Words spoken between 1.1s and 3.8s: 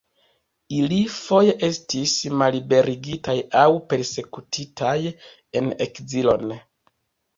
foje estis malliberigitaj aŭ